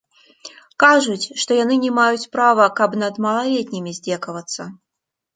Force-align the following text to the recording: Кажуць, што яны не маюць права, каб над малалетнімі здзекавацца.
Кажуць, 0.83 1.25
што 1.41 1.57
яны 1.63 1.75
не 1.83 1.91
маюць 1.97 2.29
права, 2.35 2.65
каб 2.79 2.95
над 3.03 3.19
малалетнімі 3.27 3.93
здзекавацца. 3.99 4.61